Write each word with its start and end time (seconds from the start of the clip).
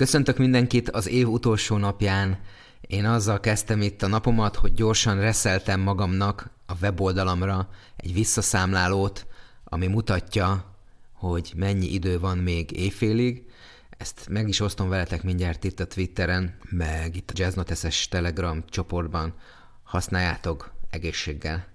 Köszöntök 0.00 0.38
mindenkit 0.38 0.90
az 0.90 1.08
év 1.08 1.28
utolsó 1.28 1.76
napján. 1.76 2.38
Én 2.80 3.04
azzal 3.04 3.40
kezdtem 3.40 3.82
itt 3.82 4.02
a 4.02 4.06
napomat, 4.06 4.56
hogy 4.56 4.74
gyorsan 4.74 5.20
reszeltem 5.20 5.80
magamnak 5.80 6.50
a 6.66 6.72
weboldalamra 6.80 7.68
egy 7.96 8.12
visszaszámlálót, 8.12 9.26
ami 9.64 9.86
mutatja, 9.86 10.64
hogy 11.12 11.52
mennyi 11.56 11.92
idő 11.92 12.18
van 12.18 12.38
még 12.38 12.70
éjfélig. 12.70 13.44
Ezt 13.90 14.28
meg 14.30 14.48
is 14.48 14.60
osztom 14.60 14.88
veletek 14.88 15.22
mindjárt 15.22 15.64
itt 15.64 15.80
a 15.80 15.86
Twitteren, 15.86 16.58
meg 16.70 17.16
itt 17.16 17.30
a 17.30 17.34
Jazznotes-es 17.36 18.08
Telegram 18.08 18.64
csoportban. 18.68 19.34
Használjátok 19.82 20.72
egészséggel! 20.90 21.66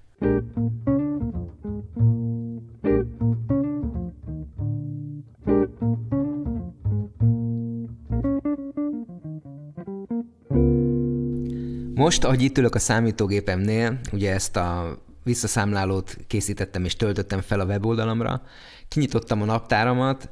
Most, 11.96 12.24
ahogy 12.24 12.42
itt 12.42 12.58
ülök 12.58 12.76
a 12.76 12.80
számítógépemnél, 12.80 14.00
ugye 14.12 14.34
ezt 14.34 14.56
a 14.56 14.98
visszaszámlálót 15.24 16.18
készítettem 16.28 16.86
és 16.86 16.96
töltöttem 16.96 17.42
fel 17.42 17.60
a 17.60 17.66
weboldalamra, 17.66 18.42
kinyitottam 18.88 19.42
a 19.42 19.46
naptáramat, 19.46 20.30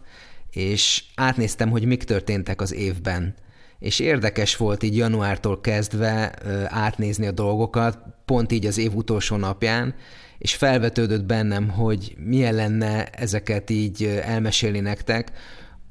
és 0.51 1.03
átnéztem, 1.15 1.69
hogy 1.69 1.85
mik 1.85 2.03
történtek 2.03 2.61
az 2.61 2.73
évben. 2.73 3.35
És 3.79 3.99
érdekes 3.99 4.57
volt 4.57 4.83
így 4.83 4.97
januártól 4.97 5.61
kezdve 5.61 6.33
átnézni 6.67 7.27
a 7.27 7.31
dolgokat, 7.31 7.97
pont 8.25 8.51
így 8.51 8.65
az 8.65 8.77
év 8.77 8.95
utolsó 8.95 9.35
napján, 9.35 9.95
és 10.37 10.55
felvetődött 10.55 11.25
bennem, 11.25 11.69
hogy 11.69 12.15
milyen 12.17 12.53
lenne 12.53 13.05
ezeket 13.05 13.69
így 13.69 14.03
elmesélni 14.03 14.79
nektek, 14.79 15.31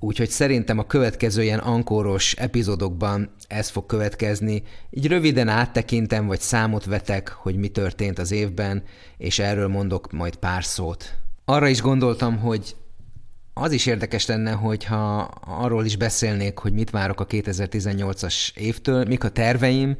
Úgyhogy 0.04 0.30
szerintem 0.30 0.78
a 0.78 0.86
következő 0.86 1.42
ilyen 1.42 1.58
ankóros 1.58 2.32
epizódokban 2.32 3.34
ez 3.48 3.68
fog 3.68 3.86
következni. 3.86 4.62
Így 4.90 5.06
röviden 5.06 5.48
áttekintem, 5.48 6.26
vagy 6.26 6.40
számot 6.40 6.84
vetek, 6.84 7.28
hogy 7.28 7.56
mi 7.56 7.68
történt 7.68 8.18
az 8.18 8.30
évben, 8.30 8.82
és 9.16 9.38
erről 9.38 9.68
mondok 9.68 10.12
majd 10.12 10.36
pár 10.36 10.64
szót. 10.64 11.14
Arra 11.44 11.68
is 11.68 11.80
gondoltam, 11.80 12.38
hogy 12.38 12.76
az 13.54 13.72
is 13.72 13.86
érdekes 13.86 14.26
lenne, 14.26 14.50
hogyha 14.50 15.18
arról 15.46 15.84
is 15.84 15.96
beszélnék, 15.96 16.58
hogy 16.58 16.72
mit 16.72 16.90
várok 16.90 17.20
a 17.20 17.26
2018-as 17.26 18.56
évtől, 18.56 19.04
mik 19.04 19.24
a 19.24 19.28
terveim, 19.28 19.96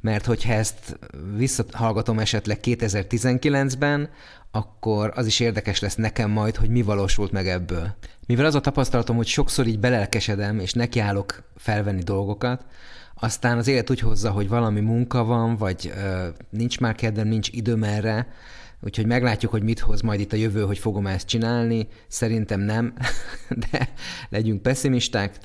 mert 0.00 0.26
hogyha 0.26 0.52
ezt 0.52 0.98
visszahallgatom 1.36 2.18
esetleg 2.18 2.58
2019-ben, 2.62 4.10
akkor 4.50 5.12
az 5.14 5.26
is 5.26 5.40
érdekes 5.40 5.80
lesz 5.80 5.94
nekem 5.94 6.30
majd, 6.30 6.56
hogy 6.56 6.68
mi 6.68 6.82
valósult 6.82 7.32
meg 7.32 7.48
ebből. 7.48 7.94
Mivel 8.26 8.44
az 8.44 8.54
a 8.54 8.60
tapasztalatom, 8.60 9.16
hogy 9.16 9.26
sokszor 9.26 9.66
így 9.66 9.78
belelkesedem, 9.78 10.58
és 10.58 10.72
nekiállok 10.72 11.42
felvenni 11.56 12.02
dolgokat, 12.02 12.64
aztán 13.14 13.58
az 13.58 13.68
élet 13.68 13.90
úgy 13.90 14.00
hozza, 14.00 14.30
hogy 14.30 14.48
valami 14.48 14.80
munka 14.80 15.24
van, 15.24 15.56
vagy 15.56 15.92
ö, 15.96 16.28
nincs 16.50 16.80
már 16.80 16.94
kedvem, 16.94 17.28
nincs 17.28 17.48
időm 17.52 17.82
erre, 17.82 18.26
úgyhogy 18.82 19.06
meglátjuk, 19.06 19.50
hogy 19.50 19.62
mit 19.62 19.80
hoz 19.80 20.00
majd 20.00 20.20
itt 20.20 20.32
a 20.32 20.36
jövő, 20.36 20.62
hogy 20.62 20.78
fogom 20.78 21.06
ezt 21.06 21.26
csinálni. 21.26 21.88
Szerintem 22.08 22.60
nem, 22.60 22.94
de 23.70 23.88
legyünk 24.28 24.62
pessimisták, 24.62 25.38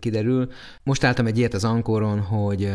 kiderül. 0.00 0.48
Most 0.82 1.04
álltam 1.04 1.26
egy 1.26 1.38
ilyet 1.38 1.54
az 1.54 1.64
Ankoron, 1.64 2.20
hogy 2.20 2.72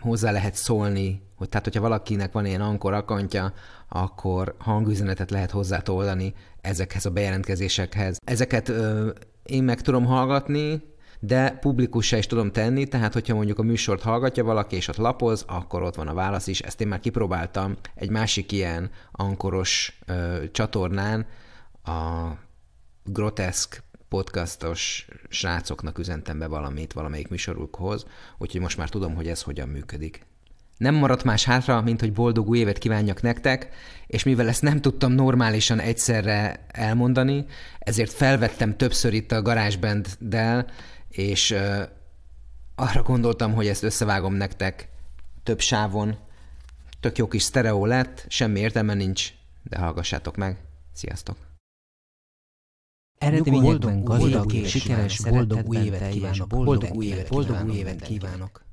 hozzá 0.00 0.30
lehet 0.30 0.54
szólni, 0.54 1.22
hogy 1.36 1.48
tehát, 1.48 1.66
hogyha 1.66 1.80
valakinek 1.80 2.32
van 2.32 2.46
ilyen 2.46 2.60
ankor 2.60 2.92
akantja, 2.92 3.52
akkor 3.88 4.54
hangüzenetet 4.58 5.30
lehet 5.30 5.50
hozzátoldani 5.50 6.34
ezekhez 6.60 7.06
a 7.06 7.10
bejelentkezésekhez. 7.10 8.18
Ezeket 8.24 8.68
ö, 8.68 9.10
én 9.42 9.62
meg 9.62 9.80
tudom 9.80 10.04
hallgatni, 10.04 10.82
de 11.24 11.50
publikussá 11.50 12.16
is 12.16 12.26
tudom 12.26 12.52
tenni, 12.52 12.86
tehát 12.86 13.12
hogyha 13.12 13.34
mondjuk 13.34 13.58
a 13.58 13.62
műsort 13.62 14.02
hallgatja 14.02 14.44
valaki, 14.44 14.76
és 14.76 14.88
ott 14.88 14.96
lapoz, 14.96 15.44
akkor 15.48 15.82
ott 15.82 15.94
van 15.94 16.08
a 16.08 16.14
válasz 16.14 16.46
is. 16.46 16.60
Ezt 16.60 16.80
én 16.80 16.88
már 16.88 17.00
kipróbáltam 17.00 17.76
egy 17.94 18.10
másik 18.10 18.52
ilyen 18.52 18.90
ankoros 19.12 19.98
ö, 20.06 20.42
csatornán, 20.52 21.26
a 21.84 22.28
Groteszk 23.04 23.82
podcastos 24.08 25.06
srácoknak 25.28 25.98
üzentem 25.98 26.38
be 26.38 26.46
valamit 26.46 26.92
valamelyik 26.92 27.28
műsorukhoz, 27.28 28.06
úgyhogy 28.38 28.60
most 28.60 28.76
már 28.76 28.88
tudom, 28.88 29.14
hogy 29.14 29.28
ez 29.28 29.42
hogyan 29.42 29.68
működik. 29.68 30.26
Nem 30.76 30.94
maradt 30.94 31.24
más 31.24 31.44
hátra, 31.44 31.82
mint 31.82 32.00
hogy 32.00 32.12
boldog 32.12 32.48
új 32.48 32.58
évet 32.58 32.78
kívánjak 32.78 33.22
nektek, 33.22 33.68
és 34.06 34.22
mivel 34.22 34.48
ezt 34.48 34.62
nem 34.62 34.80
tudtam 34.80 35.12
normálisan 35.12 35.80
egyszerre 35.80 36.64
elmondani, 36.68 37.44
ezért 37.78 38.12
felvettem 38.12 38.76
többször 38.76 39.12
itt 39.12 39.32
a 39.32 39.42
GarageBand-del, 39.42 40.66
és 41.12 41.50
uh, 41.50 41.82
arra 42.74 43.02
gondoltam, 43.02 43.54
hogy 43.54 43.66
ezt 43.66 43.82
összevágom 43.82 44.34
nektek 44.34 44.88
több 45.42 45.60
sávon. 45.60 46.16
Tök 47.00 47.18
jó 47.18 47.28
kis 47.28 47.42
sztereó 47.42 47.86
lett, 47.86 48.24
semmi 48.28 48.60
értelme 48.60 48.94
nincs, 48.94 49.32
de 49.62 49.78
hallgassátok 49.78 50.36
meg. 50.36 50.58
Sziasztok! 50.92 51.36
Eredményekben 53.18 54.04
gazdag 54.04 54.52
és 54.52 54.70
sikeres, 54.70 55.20
boldog 55.22 55.68
új 55.68 55.76
évet 55.76 56.08
kívánok! 56.08 56.48
Boldog 56.48 56.94
új 56.94 57.06
évet, 57.06 57.28
boldog 57.28 57.64
új 57.64 57.74
évet 57.74 58.00
kívánok! 58.00 58.64